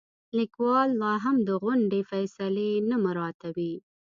[0.37, 3.73] لیکوال لاهم د غونډې فیصلې نه مراعاتوي.